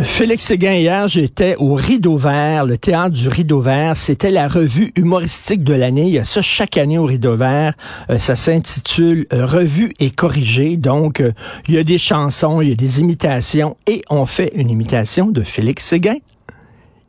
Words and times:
Félix 0.00 0.46
Séguin, 0.46 0.72
hier, 0.72 1.06
j'étais 1.06 1.54
au 1.56 1.74
Rideau 1.74 2.16
Vert, 2.16 2.64
le 2.64 2.78
théâtre 2.78 3.10
du 3.10 3.28
Rideau 3.28 3.60
Vert. 3.60 3.96
C'était 3.96 4.30
la 4.30 4.48
revue 4.48 4.90
humoristique 4.96 5.62
de 5.64 5.74
l'année. 5.74 6.06
Il 6.06 6.14
y 6.14 6.18
a 6.18 6.24
ça 6.24 6.40
chaque 6.40 6.76
année 6.76 6.98
au 6.98 7.04
Rideau 7.04 7.36
Vert. 7.36 7.74
Euh, 8.10 8.18
ça 8.18 8.34
s'intitule 8.34 9.26
euh, 9.32 9.44
Revue 9.44 9.92
et 10.00 10.10
corrigée. 10.10 10.76
Donc, 10.76 11.20
euh, 11.20 11.32
il 11.68 11.74
y 11.74 11.78
a 11.78 11.84
des 11.84 11.98
chansons, 11.98 12.60
il 12.60 12.70
y 12.70 12.72
a 12.72 12.76
des 12.76 13.00
imitations 13.00 13.76
et 13.86 14.02
on 14.08 14.24
fait 14.24 14.52
une 14.54 14.70
imitation 14.70 15.26
de 15.26 15.42
Félix 15.42 15.86
Séguin 15.86 16.16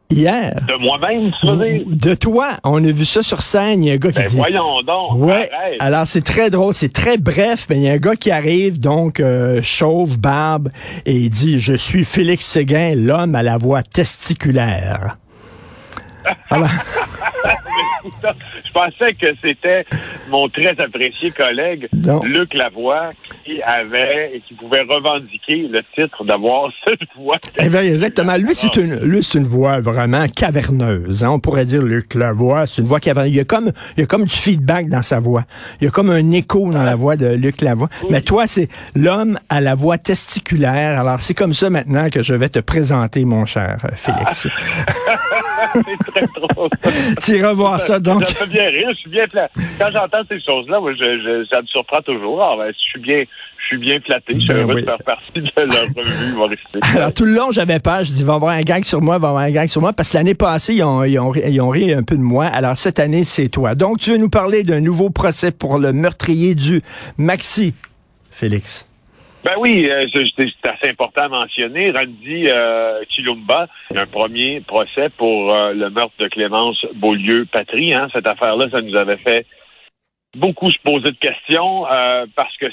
hier. 0.10 0.54
De 0.68 0.76
moi-même, 0.76 1.32
tu 1.42 1.48
veux 1.48 1.58
dire? 1.58 1.84
De 1.88 2.14
toi. 2.16 2.52
On 2.64 2.84
a 2.84 2.92
vu 2.92 3.06
ça 3.06 3.24
sur 3.24 3.42
scène. 3.42 3.84
Il 3.84 3.88
y 3.88 3.92
a 3.92 3.94
un 3.94 3.98
gars 3.98 4.12
qui 4.12 4.20
Ben, 4.20 4.26
dit... 4.28 4.36
voyons 4.36 4.82
donc. 4.82 5.14
Ouais. 5.16 5.50
arrête. 5.52 5.76
Alors 5.80 6.08
c'est 6.08 6.24
très 6.24 6.50
drôle, 6.50 6.74
c'est 6.74 6.94
très 6.94 7.18
bref, 7.18 7.68
mais 7.70 7.78
il 7.78 7.82
y 7.84 7.90
a 7.90 7.94
un 7.94 7.98
gars 7.98 8.16
qui 8.16 8.32
arrive 8.32 8.80
donc 8.80 9.20
euh, 9.20 9.62
chauve, 9.64 10.20
barbe 10.20 10.70
et 11.06 11.14
il 11.16 11.30
dit 11.30 11.60
je 11.60 11.74
suis 11.74 12.06
Félix 12.06 12.46
Séguin, 12.46 12.94
l'homme 12.96 13.36
à 13.36 13.44
la 13.44 13.58
voix 13.58 13.84
testiculaire. 13.84 15.18
Alors, 16.50 16.70
Je 18.66 18.72
pensais 18.72 19.14
que 19.14 19.28
c'était 19.42 19.86
mon 20.30 20.48
très 20.50 20.76
apprécié 20.80 21.32
collègue 21.32 21.88
Non. 21.94 22.22
Luc 22.24 22.54
Lavoie 22.54 23.12
qui 23.46 23.62
avait 23.62 24.32
et 24.36 24.42
qui 24.48 24.54
pouvait 24.54 24.82
revendiquer 24.82 25.68
le 25.70 25.82
titre 25.98 26.24
d'avoir 26.24 26.70
cette 26.88 27.00
voix. 27.18 27.38
eh 27.60 27.70
bien, 27.70 27.82
exactement. 27.82 28.36
Lui, 28.38 28.56
c'est 28.56 28.76
une, 28.78 28.96
lui, 29.02 29.24
c'est 29.24 29.38
une 29.38 29.44
voix 29.46 29.80
vraiment 29.80 30.26
caverneuse. 30.28 31.24
hein. 31.24 31.30
On 31.32 31.40
pourrait 31.40 31.66
dire 31.66 31.82
Luc 31.82 32.14
Lavoie, 32.16 32.68
c'est 32.68 32.82
une 32.82 32.88
voix 32.88 33.00
caverneuse. 33.00 33.34
Il 33.34 33.38
y 33.38 33.42
a 33.42 33.44
comme, 33.46 33.72
il 33.98 34.02
y 34.02 34.04
a 34.04 34.06
comme 34.08 34.24
du 34.26 34.36
feedback 34.36 34.88
dans 34.90 35.02
sa 35.02 35.20
voix. 35.20 35.44
Il 35.82 35.86
y 35.86 35.88
a 35.88 35.92
comme 35.92 36.10
un 36.10 36.32
écho 36.32 36.72
dans 36.72 36.84
la 36.84 36.96
voix 36.96 37.16
de 37.16 37.28
Luc 37.28 37.62
Lavoie. 37.62 37.90
Mais 38.10 38.22
toi, 38.22 38.48
c'est 38.48 38.70
l'homme 38.96 39.38
à 39.50 39.60
la 39.62 39.76
voix 39.76 39.98
testiculaire. 39.98 41.00
Alors, 41.02 41.20
c'est 41.22 41.34
comme 41.34 41.54
ça 41.54 41.70
maintenant 41.70 42.10
que 42.10 42.24
je 42.24 42.34
vais 42.34 42.50
te 42.50 42.60
présenter, 42.60 43.26
mon 43.26 43.46
cher 43.46 43.78
Félix. 43.96 44.48
c'est 45.74 46.12
très 46.12 46.26
drôle. 46.36 46.70
tu 47.22 47.38
iras 47.38 47.54
voir 47.54 47.82
ça, 47.82 48.00
donc. 48.00 48.24
Ça 48.26 48.46
fait 48.46 48.52
bien 48.52 48.66
rire. 48.70 48.90
Je 48.92 48.98
suis 48.98 49.10
bien 49.10 49.26
fla- 49.26 49.50
Quand 49.80 49.90
j'entends 49.92 50.13
ces 50.30 50.40
choses-là, 50.42 50.80
moi, 50.80 50.94
je, 50.94 51.04
je- 51.04 51.46
ça 51.52 51.62
me 51.62 51.68
surprend 51.68 52.02
toujours. 52.02 52.42
Ah, 52.44 52.56
ben, 52.58 52.72
je 52.74 52.80
suis 52.80 53.00
bien, 53.00 53.24
je 53.58 53.66
suis 53.66 53.78
bien 53.78 54.00
flatté. 54.06 54.34
Je 54.36 54.40
suis 54.40 54.48
Ben 54.50 54.58
heureux 54.62 54.76
oui. 54.76 54.82
de 54.82 54.86
faire 54.86 54.98
partie 55.06 55.32
de 55.42 55.52
leur 55.58 55.84
revue 55.96 56.30
humoristique. 56.32 56.82
Alors, 56.96 57.14
tout 57.14 57.26
le 57.26 57.34
long, 57.34 57.52
j'avais 57.52 57.80
peur. 57.80 58.04
Je 58.04 58.12
dis, 58.12 58.24
va 58.24 58.36
avoir 58.36 58.52
un 58.54 58.62
gag 58.62 58.84
sur 58.86 59.02
moi, 59.02 59.18
va 59.18 59.30
avoir 59.30 59.44
un 59.44 59.52
gag 59.52 59.68
sur 59.70 59.82
moi. 59.82 59.94
Parce 59.94 60.12
que 60.12 60.18
l'année 60.18 60.36
passée, 60.36 60.76
ils 60.76 60.84
ont, 60.84 61.04
ils, 61.04 61.18
ont, 61.20 61.30
ri- 61.30 61.44
ils 61.48 61.62
ont 61.62 61.70
ri 61.70 61.94
un 61.94 62.04
peu 62.04 62.16
de 62.16 62.22
moi. 62.22 62.46
Alors, 62.46 62.78
cette 62.78 63.00
année, 63.00 63.24
c'est 63.24 63.50
toi. 63.50 63.76
Donc, 63.76 64.00
tu 64.00 64.12
veux 64.12 64.18
nous 64.18 64.30
parler 64.30 64.64
d'un 64.64 64.80
nouveau 64.82 65.10
procès 65.10 65.52
pour 65.52 65.80
le 65.80 65.92
meurtrier 65.94 66.56
du 66.56 66.82
Maxi, 67.18 67.74
Félix. 68.32 68.90
Ben 69.46 69.56
oui, 69.60 69.90
euh, 69.92 70.06
c'est 70.14 70.70
assez 70.70 70.90
important 70.92 71.24
à 71.24 71.28
mentionner. 71.28 71.92
Randy 71.92 72.48
euh, 72.48 73.02
Chilumba, 73.10 73.68
un 73.94 74.06
premier 74.06 74.62
procès 74.62 75.10
pour 75.18 75.54
euh, 75.54 75.74
le 75.74 75.90
meurtre 75.90 76.14
de 76.18 76.30
Clémence 76.30 76.78
Beaulieu-Patrie. 76.96 77.94
Hein. 77.94 78.08
Cette 78.14 78.26
affaire-là, 78.26 78.68
ça 78.72 78.80
nous 78.82 78.96
avait 78.96 79.18
fait 79.18 79.46
beaucoup 80.36 80.70
se 80.72 80.78
poser 80.84 81.12
de 81.12 81.18
questions 81.18 81.86
euh, 81.88 82.26
parce 82.36 82.56
que 82.58 82.68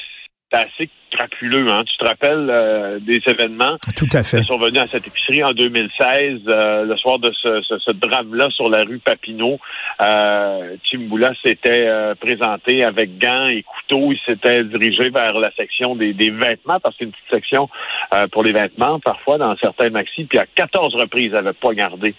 assez 0.56 0.88
crapuleux. 1.10 1.66
Hein. 1.70 1.82
Tu 1.86 1.96
te 1.96 2.04
rappelles 2.04 2.46
euh, 2.50 2.98
des 3.00 3.20
événements? 3.26 3.76
Tout 3.96 4.06
à 4.12 4.22
fait. 4.22 4.38
qui 4.40 4.44
sont 4.44 4.56
venus 4.58 4.80
à 4.80 4.86
cette 4.86 5.06
épicerie 5.06 5.42
en 5.42 5.50
2016, 5.52 6.40
euh, 6.46 6.84
le 6.84 6.96
soir 6.96 7.18
de 7.18 7.32
ce, 7.32 7.60
ce- 7.62 7.78
ce 7.78 7.90
drame-là 7.90 8.48
sur 8.50 8.68
la 8.68 8.84
rue 8.84 8.98
Papineau. 9.00 9.58
Euh, 10.00 10.76
Chimbula 10.84 11.32
s'était 11.44 11.86
euh, 11.86 12.14
présenté 12.14 12.84
avec 12.84 13.18
gants 13.18 13.48
et 13.48 13.62
couteaux. 13.64 14.12
Il 14.12 14.18
s'était 14.24 14.62
dirigé 14.64 15.10
vers 15.10 15.38
la 15.38 15.50
section 15.52 15.96
des, 15.96 16.12
des 16.12 16.30
vêtements, 16.30 16.78
parce 16.80 16.96
qu'il 16.96 17.08
y 17.08 17.10
a 17.10 17.10
une 17.10 17.12
petite 17.12 17.30
section 17.42 17.68
euh, 18.14 18.26
pour 18.28 18.44
les 18.44 18.52
vêtements, 18.52 19.00
parfois, 19.00 19.36
dans 19.38 19.56
certains 19.56 19.90
maxis. 19.90 20.24
Puis 20.24 20.38
à 20.38 20.46
14 20.54 20.94
reprises, 20.94 21.24
il 21.26 21.32
n'avait 21.32 21.52
pas 21.52 21.74
gardé 21.74 22.14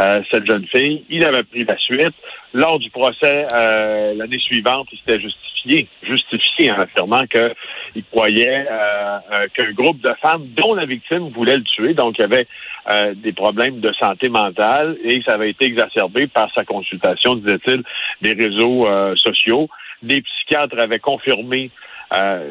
euh, 0.00 0.22
cette 0.30 0.46
jeune 0.46 0.66
fille. 0.66 1.04
Il 1.08 1.24
avait 1.24 1.44
pris 1.44 1.64
la 1.64 1.76
suite. 1.78 2.14
Lors 2.52 2.78
du 2.78 2.90
procès, 2.90 3.46
euh, 3.54 4.14
l'année 4.16 4.38
suivante, 4.38 4.86
il 4.92 4.98
s'était 4.98 5.18
justifié, 5.18 5.53
justifié 6.02 6.70
en 6.70 6.80
affirmant 6.80 7.26
que 7.26 7.54
il 7.94 8.04
croyait 8.04 8.66
euh, 8.70 9.18
euh, 9.32 9.46
qu'un 9.54 9.72
groupe 9.72 10.00
de 10.00 10.12
femmes 10.20 10.46
dont 10.56 10.74
la 10.74 10.84
victime 10.84 11.28
voulait 11.30 11.56
le 11.56 11.62
tuer, 11.62 11.94
donc 11.94 12.18
il 12.18 12.22
y 12.22 12.24
avait 12.24 12.46
euh, 12.90 13.14
des 13.14 13.32
problèmes 13.32 13.80
de 13.80 13.92
santé 13.92 14.28
mentale 14.28 14.96
et 15.04 15.22
ça 15.22 15.34
avait 15.34 15.50
été 15.50 15.66
exacerbé 15.66 16.26
par 16.26 16.52
sa 16.54 16.64
consultation, 16.64 17.36
disait-il, 17.36 17.82
des 18.20 18.32
réseaux 18.32 18.86
sociaux. 19.16 19.68
Des 20.02 20.20
psychiatres 20.20 20.78
avaient 20.78 20.98
confirmé 20.98 21.70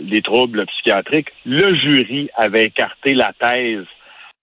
les 0.02 0.22
troubles 0.22 0.66
psychiatriques. 0.66 1.30
Le 1.46 1.76
jury 1.76 2.30
avait 2.36 2.66
écarté 2.66 3.14
la 3.14 3.32
thèse 3.34 3.86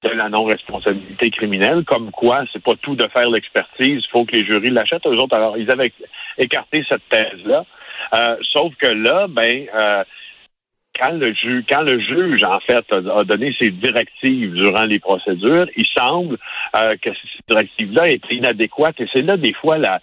de 0.02 0.08
la 0.10 0.28
non-responsabilité 0.28 1.30
criminelle, 1.30 1.84
comme 1.84 2.10
quoi 2.10 2.44
c'est 2.52 2.62
pas 2.62 2.74
tout 2.80 2.96
de 2.96 3.06
faire 3.08 3.28
l'expertise, 3.28 4.02
il 4.02 4.08
faut 4.10 4.24
que 4.24 4.32
les 4.32 4.44
jurys 4.46 4.70
l'achètent. 4.70 5.06
Eux 5.06 5.16
autres, 5.16 5.36
alors, 5.36 5.58
ils 5.58 5.70
avaient 5.70 5.92
écarté 6.38 6.84
cette 6.88 7.06
thèse-là. 7.08 7.64
Euh, 8.14 8.36
sauf 8.52 8.74
que 8.76 8.86
là, 8.86 9.26
ben, 9.28 9.66
euh, 9.74 10.04
quand 10.98 11.12
le 11.12 12.00
juge, 12.00 12.42
en 12.42 12.60
fait 12.60 12.84
a, 12.92 13.24
donné 13.24 13.54
ses 13.58 13.70
directives 13.70 14.52
durant 14.52 14.84
les 14.84 14.98
procédures, 14.98 15.66
il 15.76 15.86
semble 15.86 16.36
euh, 16.76 16.96
que 17.00 17.10
ces 17.10 17.42
directives-là 17.48 18.08
étaient 18.08 18.34
inadéquates 18.34 19.00
et 19.00 19.08
c'est 19.12 19.22
là 19.22 19.36
des 19.36 19.54
fois 19.54 19.78
la, 19.78 20.00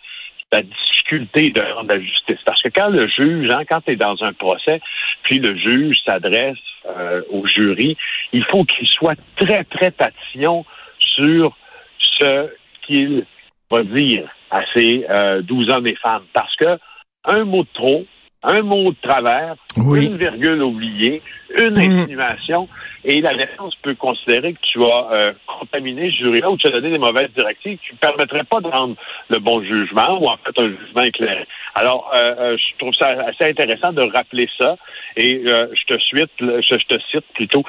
difficulté 0.52 1.50
de 1.50 1.62
rendre 1.62 1.90
la 1.90 2.00
justice. 2.00 2.40
Parce 2.46 2.62
que 2.62 2.70
quand 2.70 2.88
le 2.88 3.08
juge, 3.08 3.50
hein, 3.52 3.64
quand 3.68 3.82
tu 3.82 3.96
dans 3.98 4.24
un 4.24 4.32
procès, 4.34 4.80
puis 5.24 5.40
le 5.40 5.58
juge 5.58 5.98
s'adresse 6.06 6.58
euh, 6.86 7.22
au 7.30 7.46
jury, 7.46 7.98
il 8.32 8.46
faut 8.46 8.64
qu'il 8.64 8.88
soit 8.88 9.20
très, 9.36 9.66
très 9.66 9.92
tatillon 9.92 10.66
sur 11.00 11.56
ce 12.00 12.50
qu'il 12.84 13.26
va 13.70 13.84
dire 13.84 14.30
à 14.50 14.62
ces 14.74 15.06
euh, 15.10 15.42
12 15.42 15.70
hommes 15.70 15.88
et 15.88 15.96
femmes. 15.96 16.24
Parce 16.34 16.56
que 16.56 16.80
un 17.28 17.44
mot 17.46 17.64
de 17.64 17.70
trop, 17.74 18.06
un 18.44 18.62
mot 18.62 18.92
de 18.92 18.98
travers, 19.02 19.56
Oui. 19.78 20.06
une 20.08 20.18
virgule 20.18 20.62
oubliée, 20.64 21.22
une 21.58 21.76
Mm. 21.76 21.78
insinuation, 22.02 22.68
et 23.04 23.22
la 23.22 23.34
défense 23.36 23.74
peut 23.84 23.96
considérer 23.96 24.54
que 24.54 24.60
tu 24.62 24.84
as 24.84 25.08
euh, 25.12 25.34
contaminé 25.60 26.12
ce 26.12 26.18
jury-là 26.18 26.50
ou 26.52 26.58
tu 26.58 26.68
as 26.68 26.72
donné 26.72 26.90
des 26.92 26.98
mauvaises 26.98 27.32
directives 27.36 27.78
qui 27.80 27.94
ne 27.94 27.98
permettraient 28.00 28.44
pas 28.44 28.60
de 28.60 28.68
rendre 28.68 28.96
le 29.30 29.40
bon 29.40 29.62
jugement 29.64 30.20
ou 30.22 30.28
en 30.28 30.38
fait 30.38 30.60
un 30.62 30.68
jugement 30.70 31.04
éclairé. 31.04 31.46
Alors, 31.76 32.12
euh, 32.16 32.36
euh, 32.40 32.58
je 32.58 32.78
trouve 32.78 32.94
ça 32.96 33.08
assez 33.28 33.46
intéressant 33.46 33.94
de 33.94 34.02
rappeler 34.02 34.48
ça 34.58 34.76
et 35.16 35.42
je 35.46 35.84
te 35.86 35.98
suite, 36.00 36.32
je, 36.40 36.62
je 36.62 36.86
te 36.96 37.02
cite 37.12 37.26
plutôt 37.34 37.64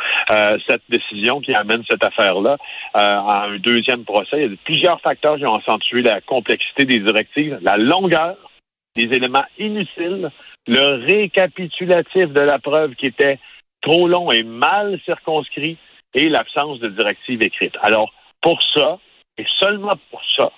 cette 0.66 0.82
décision 0.88 1.40
qui 1.40 1.54
amène 1.54 1.82
cette 1.88 2.04
affaire-là 2.04 2.56
à 2.94 3.44
un 3.46 3.56
deuxième 3.58 4.04
procès. 4.04 4.36
Il 4.36 4.42
y 4.42 4.54
a 4.54 4.56
plusieurs 4.64 5.00
facteurs 5.00 5.36
qui 5.36 5.46
ont 5.46 5.54
accentué 5.54 6.02
la 6.02 6.20
complexité 6.20 6.84
des 6.84 6.98
directives, 6.98 7.58
la 7.62 7.76
longueur, 7.78 8.36
des 8.98 9.16
éléments 9.16 9.46
inutiles, 9.58 10.30
le 10.66 11.06
récapitulatif 11.06 12.28
de 12.32 12.40
la 12.40 12.58
preuve 12.58 12.94
qui 12.96 13.06
était 13.06 13.38
trop 13.80 14.08
long 14.08 14.30
et 14.30 14.42
mal 14.42 15.00
circonscrit 15.04 15.78
et 16.14 16.28
l'absence 16.28 16.80
de 16.80 16.88
directive 16.88 17.42
écrite. 17.42 17.76
Alors, 17.82 18.12
pour 18.42 18.60
ça, 18.74 18.98
et 19.38 19.46
seulement 19.60 19.94
pour 20.10 20.22
ça, 20.36 20.50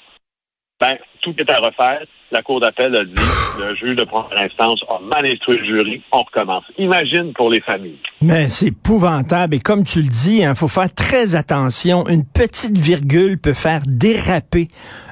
ben, 0.80 0.96
tout 1.22 1.34
est 1.38 1.50
à 1.50 1.58
refaire. 1.58 2.00
La 2.32 2.42
Cour 2.42 2.60
d'appel 2.60 2.94
a 2.94 3.04
dit, 3.04 3.12
le 3.58 3.74
juge 3.74 3.96
de 3.96 4.04
première 4.04 4.38
instance 4.38 4.78
a 4.88 5.00
mal 5.00 5.26
instruit 5.26 5.58
le 5.58 5.64
jury, 5.64 6.02
on 6.12 6.22
recommence. 6.22 6.62
Imagine 6.78 7.32
pour 7.32 7.50
les 7.50 7.60
familles. 7.60 7.98
Mais 8.22 8.48
c'est 8.48 8.66
épouvantable. 8.66 9.56
Et 9.56 9.58
comme 9.58 9.82
tu 9.82 10.00
le 10.00 10.08
dis, 10.08 10.42
il 10.42 10.54
faut 10.54 10.68
faire 10.68 10.94
très 10.94 11.34
attention. 11.34 12.06
Une 12.06 12.24
petite 12.24 12.78
virgule 12.78 13.36
peut 13.36 13.52
faire 13.52 13.80
déraper 13.84 14.68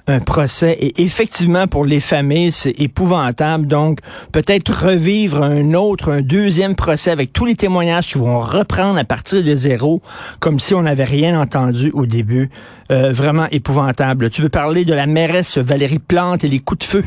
un 0.07 0.21
procès. 0.21 0.77
Et 0.81 1.03
effectivement, 1.03 1.67
pour 1.67 1.85
les 1.85 1.99
familles, 1.99 2.53
c'est 2.53 2.81
épouvantable. 2.81 3.67
Donc, 3.67 3.99
peut-être 4.33 4.87
revivre 4.87 5.43
un 5.43 5.75
autre, 5.75 6.13
un 6.13 6.23
deuxième 6.23 6.77
procès 6.77 7.11
avec 7.11 7.33
tous 7.33 7.47
les 7.47 7.57
témoignages 7.57 8.13
qui 8.13 8.19
vont 8.19 8.39
reprendre 8.39 8.99
à 8.99 9.05
partir 9.05 9.43
de 9.43 9.55
zéro, 9.57 10.03
comme 10.39 10.61
si 10.61 10.73
on 10.75 10.83
n'avait 10.83 11.05
rien 11.05 11.39
entendu 11.41 11.91
au 11.95 12.07
début. 12.07 12.49
Euh, 12.91 13.13
vraiment 13.13 13.47
épouvantable. 13.51 14.31
Tu 14.31 14.41
veux 14.41 14.49
parler 14.49 14.87
de 14.87 14.95
la 14.95 15.05
mairesse 15.05 15.59
Valérie 15.59 15.98
Plante 15.99 16.45
et 16.45 16.49
les 16.49 16.61
coups 16.61 16.81
de 16.81 16.85
feu? 16.85 17.05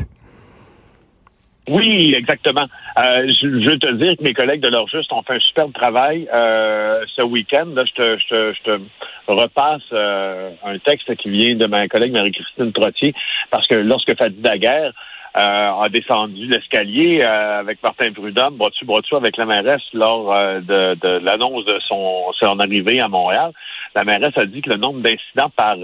Oui, 1.68 2.12
exactement. 2.16 2.66
Euh, 2.98 3.30
je, 3.40 3.46
veux 3.46 3.78
te 3.78 3.92
dire 3.92 4.16
que 4.16 4.24
mes 4.24 4.34
collègues 4.34 4.62
de 4.62 4.68
leur 4.68 4.88
juste 4.88 5.12
ont 5.12 5.22
fait 5.22 5.34
un 5.34 5.40
superbe 5.40 5.72
travail 5.72 6.28
euh, 6.34 7.04
ce 7.16 7.24
week-end. 7.24 7.68
Je 7.76 8.62
te, 8.64 8.80
repasse 9.28 9.82
euh, 9.92 10.50
un 10.64 10.76
texte 10.78 11.14
qui 11.16 11.30
vient 11.30 11.54
de 11.54 11.66
ma 11.66 11.86
collègue 11.86 12.12
Marie-Christine 12.12 12.72
Trottier, 12.72 13.14
parce 13.50 13.68
que 13.68 13.76
lorsque 13.76 14.16
Fadi 14.18 14.40
Daguerre 14.40 14.92
a 15.34 15.88
descendu 15.88 16.46
l'escalier 16.46 17.22
avec 17.22 17.82
Martin 17.82 18.12
Prudhomme, 18.12 18.56
bras 18.56 18.68
dessus, 18.68 18.84
bras 18.84 19.00
dessous 19.00 19.16
avec 19.16 19.38
la 19.38 19.46
mairesse 19.46 19.80
lors 19.94 20.28
de, 20.60 20.94
de 20.94 21.24
l'annonce 21.24 21.64
de 21.64 21.78
son, 21.88 22.24
son 22.38 22.60
arrivée 22.60 23.00
à 23.00 23.08
Montréal, 23.08 23.52
la 23.94 24.04
mairesse 24.04 24.36
a 24.36 24.44
dit 24.44 24.60
que 24.60 24.68
le 24.68 24.76
nombre 24.76 25.00
d'incidents 25.00 25.50
par 25.56 25.78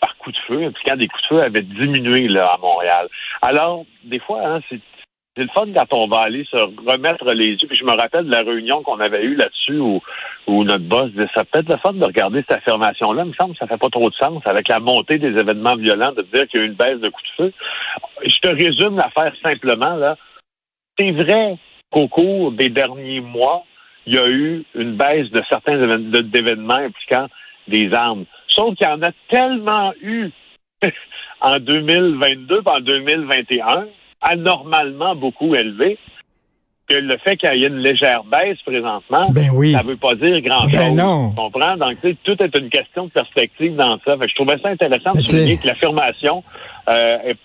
par 0.00 0.16
coup 0.18 0.32
de 0.32 0.38
feu, 0.46 0.64
impliquant 0.64 0.96
des 0.96 1.08
coups 1.08 1.22
de 1.22 1.28
feu, 1.28 1.42
avait 1.42 1.62
diminué 1.62 2.28
là, 2.28 2.52
à 2.54 2.58
Montréal. 2.58 3.08
Alors, 3.42 3.84
des 4.04 4.18
fois, 4.18 4.40
hein, 4.44 4.60
c'est 4.68 4.80
c'est 5.38 5.44
le 5.44 5.50
fun 5.50 5.66
quand 5.72 5.96
on 5.96 6.08
va 6.08 6.22
aller 6.22 6.44
se 6.50 6.56
remettre 6.56 7.32
les 7.32 7.50
yeux. 7.52 7.68
Puis 7.68 7.76
je 7.76 7.84
me 7.84 7.92
rappelle 7.92 8.26
de 8.26 8.30
la 8.32 8.42
réunion 8.42 8.82
qu'on 8.82 8.98
avait 8.98 9.22
eue 9.22 9.36
là-dessus 9.36 9.78
où, 9.78 10.02
où 10.48 10.64
notre 10.64 10.82
boss 10.82 11.12
disait 11.12 11.28
ça 11.32 11.44
peut 11.44 11.60
être 11.60 11.72
le 11.72 11.78
fun 11.78 11.92
de 11.92 12.04
regarder 12.04 12.40
cette 12.48 12.58
affirmation-là. 12.58 13.22
Il 13.24 13.28
me 13.28 13.34
semble 13.34 13.52
que 13.52 13.58
ça 13.58 13.68
fait 13.68 13.78
pas 13.78 13.88
trop 13.88 14.10
de 14.10 14.14
sens 14.16 14.42
avec 14.46 14.66
la 14.66 14.80
montée 14.80 15.18
des 15.18 15.28
événements 15.28 15.76
violents 15.76 16.10
de 16.10 16.22
dire 16.22 16.48
qu'il 16.48 16.58
y 16.58 16.62
a 16.64 16.66
eu 16.66 16.68
une 16.68 16.74
baisse 16.74 16.98
de 16.98 17.08
coups 17.08 17.30
de 17.38 17.44
feu. 17.44 17.52
Je 18.24 18.36
te 18.40 18.48
résume 18.48 18.96
l'affaire 18.96 19.32
simplement 19.40 19.94
là. 19.94 20.16
C'est 20.98 21.12
vrai 21.12 21.56
qu'au 21.92 22.08
cours 22.08 22.50
des 22.50 22.68
derniers 22.68 23.20
mois, 23.20 23.62
il 24.06 24.16
y 24.16 24.18
a 24.18 24.26
eu 24.26 24.64
une 24.74 24.96
baisse 24.96 25.30
de 25.30 25.42
certains 25.48 25.80
événements 25.80 26.74
impliquant 26.74 27.28
des 27.68 27.92
armes. 27.94 28.24
Sauf 28.58 28.74
qu'il 28.74 28.88
y 28.88 28.90
en 28.90 29.02
a 29.02 29.10
tellement 29.30 29.92
eu 30.02 30.30
en 31.40 31.58
2022 31.58 32.62
en 32.66 32.80
2021 32.80 33.86
anormalement 34.20 35.14
beaucoup 35.14 35.54
élevé 35.54 35.96
que 36.88 36.94
le 36.94 37.16
fait 37.18 37.36
qu'il 37.36 37.54
y 37.54 37.64
ait 37.64 37.68
une 37.68 37.78
légère 37.78 38.24
baisse 38.24 38.58
présentement, 38.64 39.30
ben 39.30 39.50
ça 39.72 39.82
ne 39.82 39.88
veut 39.88 39.96
pas 39.96 40.14
dire 40.14 40.40
grand-chose. 40.40 40.72
Ben 40.72 40.96
non. 40.96 41.30
Tu 41.30 41.36
comprends? 41.36 41.76
Donc, 41.76 41.98
tout 42.24 42.42
est 42.42 42.58
une 42.58 42.70
question 42.70 43.06
de 43.06 43.10
perspective 43.10 43.76
dans 43.76 43.98
ça. 44.04 44.16
je 44.20 44.34
trouvais 44.34 44.58
ça 44.58 44.70
intéressant 44.70 45.12
de 45.12 45.20
souligner 45.20 45.58
que 45.58 45.66
l'affirmation 45.66 46.42
euh, 46.88 47.18
est 47.24 47.36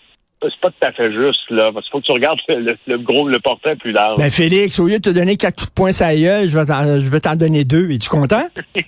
c'est 0.50 0.60
pas 0.60 0.70
tout 0.70 0.88
à 0.88 0.92
fait 0.92 1.12
juste, 1.12 1.50
là. 1.50 1.72
Parce 1.74 1.86
qu'il 1.86 1.92
faut 1.92 2.00
que 2.00 2.06
tu 2.06 2.12
regardes 2.12 2.40
le, 2.88 2.98
gros, 2.98 3.28
le 3.28 3.40
portrait 3.40 3.76
plus 3.76 3.92
large. 3.92 4.18
Ben, 4.18 4.30
Félix, 4.30 4.80
au 4.80 4.88
lieu 4.88 5.00
de 5.00 5.04
te 5.04 5.10
donner 5.10 5.38
quatre 5.38 5.70
points 5.72 6.02
à 6.02 6.16
gueule, 6.16 6.50
je 6.50 6.58
vais 6.58 6.66
t'en, 6.66 7.00
je 7.00 7.10
vais 7.10 7.20
t'en 7.20 7.36
donner 7.36 7.64
deux. 7.64 7.90
Es-tu 7.92 8.10
content? 8.10 8.48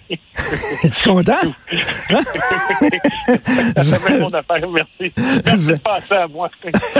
Es-tu 0.84 1.10
content? 1.10 1.34
ça 3.78 4.00
fait 4.00 4.20
mon 4.20 4.28
affaire, 4.28 4.70
merci. 4.70 5.14
Merci 5.46 5.68
de 5.68 6.14
à 6.14 6.28
moi. 6.28 6.50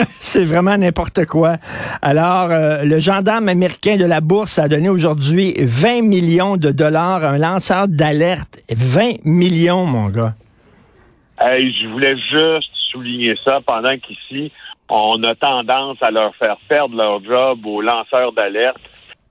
C'est 0.08 0.46
vraiment 0.46 0.78
n'importe 0.78 1.26
quoi. 1.26 1.58
Alors, 2.02 2.52
euh, 2.52 2.84
le 2.84 3.00
gendarme 3.00 3.50
américain 3.50 3.98
de 3.98 4.06
la 4.06 4.22
bourse 4.22 4.58
a 4.60 4.68
donné 4.68 4.90
aujourd'hui 4.90 5.54
20 5.58 6.02
millions 6.04 6.58
de 6.58 6.72
dollars 6.72 7.24
à 7.24 7.32
un 7.32 7.38
lanceur 7.38 7.88
d'alerte. 7.88 8.60
20 8.72 9.26
millions, 9.26 9.86
mon 9.86 10.10
gars. 10.10 10.36
Hey, 11.42 11.70
je 11.70 11.88
voulais 11.88 12.16
juste 12.32 12.75
souligner 12.96 13.36
ça 13.44 13.60
pendant 13.66 13.98
qu'ici, 13.98 14.52
on 14.90 15.22
a 15.24 15.36
tendance 15.36 15.98
à 16.02 16.12
leur 16.12 16.34
faire 16.36 16.58
perdre 16.70 16.96
leur 16.96 17.24
job 17.24 17.66
aux 17.66 17.82
lanceurs 17.82 18.32
d'alerte 18.32 18.80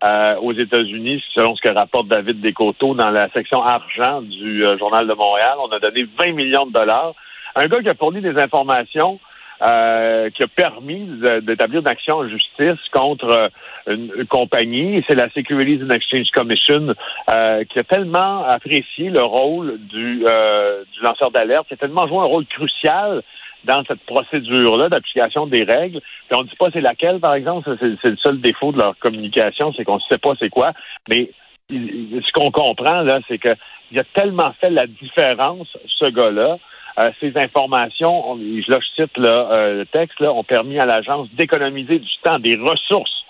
euh, 0.05 0.37
aux 0.37 0.53
États-Unis, 0.53 1.23
selon 1.33 1.57
ce 1.57 1.63
que 1.63 1.75
rapporte 1.75 2.09
David 2.09 2.41
Descoteaux 2.41 2.95
dans 2.95 3.11
la 3.11 3.31
section 3.31 3.63
argent 3.63 4.21
du 4.21 4.67
euh, 4.67 4.77
Journal 4.77 5.07
de 5.07 5.15
Montréal. 5.15 5.55
On 5.61 5.71
a 5.71 5.79
donné 5.79 6.07
20 6.19 6.33
millions 6.33 6.67
de 6.67 6.73
dollars. 6.73 7.15
Un 7.57 7.67
gars 7.67 7.81
qui 7.81 7.89
a 7.89 7.95
fourni 7.95 8.21
des 8.21 8.37
informations 8.37 9.19
euh, 9.65 10.29
qui 10.31 10.43
a 10.43 10.49
permis 10.49 11.09
d'établir 11.43 11.81
une 11.81 11.89
action 11.89 12.17
en 12.17 12.29
justice 12.29 12.81
contre 12.93 13.51
une, 13.87 14.27
compagnie. 14.29 15.03
C'est 15.09 15.15
la 15.15 15.31
Securities 15.31 15.85
and 15.85 15.91
Exchange 15.91 16.27
Commission 16.35 16.95
qui 17.29 17.79
a 17.79 17.85
tellement 17.89 18.45
apprécié 18.45 19.09
le 19.09 19.23
rôle 19.23 19.79
du, 19.79 20.19
du 20.19 21.01
lanceur 21.03 21.31
d'alerte, 21.31 21.69
qui 21.69 21.75
a 21.75 21.77
tellement 21.77 22.09
joué 22.09 22.19
un 22.19 22.25
rôle 22.25 22.47
crucial 22.47 23.23
dans 23.65 23.85
cette 23.85 24.01
procédure-là 24.07 24.89
d'application 24.89 25.47
des 25.47 25.65
règles. 25.65 26.01
Puis 26.29 26.39
on 26.39 26.43
ne 26.43 26.49
dit 26.49 26.57
pas 26.57 26.71
c'est 26.73 26.81
laquelle, 26.81 27.21
par 27.21 27.35
exemple. 27.35 27.77
C'est 27.81 28.11
le 28.11 28.17
seul 28.17 28.41
défaut 28.41 28.73
de 28.73 28.79
leur 28.79 28.99
communication, 28.99 29.73
c'est 29.77 29.85
qu'on 29.85 29.97
ne 29.97 30.09
sait 30.09 30.19
pas 30.19 30.33
c'est 30.39 30.51
quoi. 30.51 30.73
Mais 31.09 31.31
ce 31.71 32.33
qu'on 32.33 32.51
comprend, 32.51 33.03
là, 33.03 33.21
c'est 33.29 33.39
qu'il 33.39 33.99
a 33.99 34.05
tellement 34.15 34.53
fait 34.61 34.71
la 34.71 34.87
différence, 34.87 35.69
ce 35.99 36.07
gars-là. 36.07 36.59
Euh, 36.97 37.11
ces 37.21 37.33
informations, 37.37 38.37
là, 38.37 38.79
je 38.81 39.03
cite 39.03 39.19
euh, 39.19 39.79
le 39.79 39.87
texte, 39.87 40.21
ont 40.21 40.45
permis 40.45 40.79
à 40.79 40.87
l'agence 40.87 41.29
d'économiser 41.33 41.99
du 41.99 42.11
temps, 42.23 42.39
des 42.39 42.57
ressources. 42.57 43.25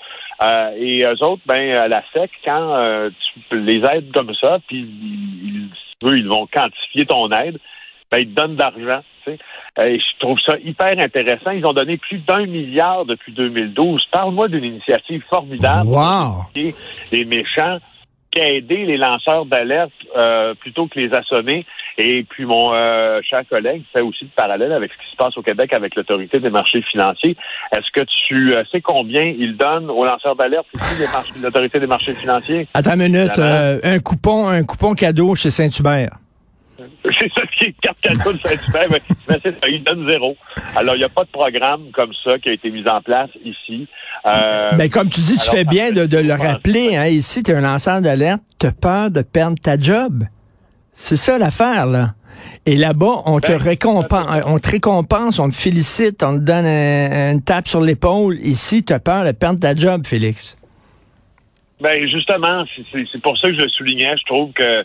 Euh, 0.45 0.73
et 0.77 1.05
eux 1.05 1.23
autres, 1.23 1.43
ben, 1.47 1.75
à 1.77 1.89
la 1.89 2.03
SEC, 2.13 2.31
quand 2.45 3.11
tu 3.49 3.61
les 3.61 3.83
aides 3.87 4.13
comme 4.13 4.35
ça, 4.35 4.59
puis 4.67 4.81
ils, 4.81 5.71
ils 6.03 6.29
vont 6.29 6.47
quantifier 6.47 7.07
ton 7.07 7.31
aide, 7.31 7.59
ben, 8.11 8.19
ils 8.19 8.29
te 8.29 8.41
donnent 8.41 8.57
d'argent. 8.57 9.03
Euh, 9.29 9.33
je 9.99 10.19
trouve 10.21 10.39
ça 10.47 10.57
hyper 10.63 10.99
intéressant. 10.99 11.51
Ils 11.51 11.67
ont 11.67 11.73
donné 11.73 11.97
plus 11.97 12.19
d'un 12.19 12.47
milliard 12.47 13.05
depuis 13.05 13.33
2012. 13.33 14.05
Parle-moi 14.13 14.49
d'une 14.49 14.65
initiative 14.65 15.23
formidable. 15.29 15.89
Wow. 15.89 16.47
Les 16.55 17.25
méchants 17.25 17.79
qui 18.31 18.41
a 18.41 18.53
aidé 18.53 18.85
les 18.85 18.97
lanceurs 18.97 19.47
d'alerte 19.47 19.93
euh, 20.17 20.55
plutôt 20.55 20.89
que 20.89 20.99
les 20.99 21.13
assommer. 21.15 21.65
Et 21.97 22.25
puis 22.25 22.45
mon 22.45 22.75
euh, 22.75 23.21
cher 23.23 23.43
collègue 23.49 23.83
fait 23.93 24.01
aussi 24.01 24.25
le 24.25 24.31
parallèle 24.35 24.73
avec 24.73 24.91
ce 24.93 24.99
qui 24.99 25.11
se 25.13 25.17
passe 25.17 25.37
au 25.39 25.43
Québec 25.43 25.73
avec 25.73 25.95
l'autorité 25.95 26.41
des 26.41 26.51
marchés 26.51 26.83
financiers. 26.83 27.37
Est-ce 27.71 27.91
que 27.93 28.05
tu 28.27 28.53
sais 28.73 28.81
combien 28.81 29.23
ils 29.23 29.57
donnent 29.57 29.91
aux 29.91 30.05
lanceurs 30.05 30.35
d'alerte 30.35 30.67
ici 30.75 31.41
l'autorité 31.43 31.79
des 31.79 31.87
marchés 31.87 32.15
financiers? 32.15 32.67
Attends 32.75 32.95
une 32.95 33.13
minute, 33.13 33.39
un 33.39 33.99
coupon, 34.01 34.49
un 34.49 34.65
coupon 34.65 34.95
cadeau 34.95 35.37
chez 35.37 35.51
Saint-Hubert. 35.51 36.11
C'est 37.19 37.33
ça 37.33 37.43
carte 37.73 38.01
cadeau 38.01 38.33
de 38.33 38.41
Saint-Hubert, 38.45 38.89
mais, 38.91 39.01
mais 39.29 39.39
c'est 39.43 39.53
ça, 39.53 39.69
il 39.69 39.83
donne 39.83 40.09
zéro. 40.09 40.37
Alors, 40.77 40.95
il 40.95 40.99
n'y 40.99 41.05
a 41.05 41.09
pas 41.09 41.25
de 41.25 41.31
programme 41.31 41.91
comme 41.93 42.13
ça 42.25 42.39
qui 42.39 42.51
a 42.51 42.53
été 42.53 42.71
mis 42.71 42.87
en 42.89 43.01
place 43.01 43.31
ici. 43.45 43.89
Euh, 44.27 44.73
ben, 44.73 44.89
comme 44.89 45.09
tu 45.09 45.21
dis, 45.21 45.37
tu 45.37 45.51
fais 45.51 45.65
bien 45.65 45.93
de, 45.93 46.07
de 46.07 46.19
le 46.19 46.35
rappeler. 46.35 46.97
Hein, 46.97 47.07
ici, 47.07 47.43
tu 47.43 47.51
es 47.51 47.55
un 47.55 47.61
lanceur 47.61 48.01
d'alerte, 48.01 48.43
tu 48.59 48.67
as 48.67 48.73
peur 48.73 49.11
de 49.11 49.23
perdre 49.23 49.57
ta 49.61 49.79
job. 49.79 50.25
C'est 50.95 51.17
ça 51.17 51.39
l'affaire, 51.39 51.87
là. 51.87 52.15
Et 52.67 52.77
là-bas, 52.77 53.23
on 53.27 53.41
te 53.41 53.53
ben, 53.53 53.59
récompense, 53.61 54.43
on 54.47 54.59
te 54.59 54.71
récompense, 54.71 55.39
on 55.39 55.51
te 55.51 55.55
félicite, 55.55 56.23
on 56.23 56.35
te 56.35 56.43
donne 56.43 56.67
une 56.67 57.43
tape 57.43 57.69
sur 57.69 57.81
l'épaule. 57.81 58.39
Ici, 58.43 58.83
tu 58.83 58.93
as 58.93 59.01
peur 59.01 59.25
de 59.25 59.33
perdre 59.33 59.61
ta 59.61 59.75
job, 59.75 60.07
Félix. 60.07 60.57
Ben 61.81 62.09
justement, 62.09 62.65
c'est 62.93 63.21
pour 63.21 63.37
ça 63.37 63.49
que 63.49 63.55
je 63.55 63.69
soulignais. 63.69 64.15
Je 64.17 64.25
trouve 64.27 64.53
que 64.53 64.85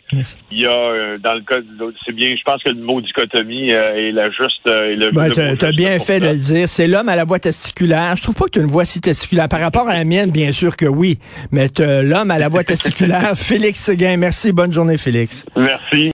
il 0.52 0.62
y 0.62 0.66
a 0.66 0.72
euh, 0.72 1.18
dans 1.20 1.36
le 1.36 1.42
cas, 1.42 1.58
c'est 2.04 2.14
bien. 2.14 2.36
Je 2.36 2.42
pense 2.44 2.64
que 2.64 2.70
le 2.70 2.82
mot 2.82 3.00
dichotomie 3.00 3.72
euh, 3.72 4.10
est 4.10 4.12
la 4.12 4.26
juste. 4.32 4.66
Euh, 4.66 4.96
le, 4.96 5.12
ben, 5.12 5.30
tu 5.30 5.66
as 5.66 5.72
bien 5.72 6.00
fait 6.00 6.20
de 6.20 6.26
le 6.26 6.38
dire. 6.38 6.68
C'est 6.68 6.88
l'homme 6.88 7.08
à 7.08 7.16
la 7.16 7.26
voix 7.26 7.38
testiculaire. 7.38 8.16
Je 8.16 8.24
trouve 8.24 8.36
pas 8.36 8.46
que 8.46 8.52
tu 8.52 8.60
as 8.60 8.64
une 8.64 8.70
voix 8.70 8.86
si 8.86 9.02
testiculaire. 9.02 9.48
Par 9.48 9.60
rapport 9.60 9.88
à 9.88 9.94
la 9.94 10.04
mienne, 10.04 10.32
bien 10.32 10.52
sûr 10.52 10.76
que 10.76 10.88
oui. 10.88 11.20
Mais 11.52 11.70
l'homme 11.78 12.32
à 12.32 12.40
la 12.40 12.50
voix 12.50 12.64
testiculaire, 12.64 13.34
Félix 13.36 13.84
Seguin. 13.84 14.18
Merci. 14.18 14.52
Bonne 14.52 14.74
journée, 14.74 14.98
Félix. 14.98 15.46
Merci. 15.56 16.08